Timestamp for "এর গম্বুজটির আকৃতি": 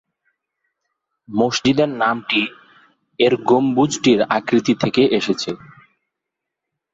3.19-4.73